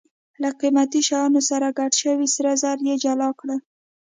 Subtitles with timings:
[0.41, 3.59] له قیمتي شیانو سره ګډ شوي سره زر یې جلا کړل.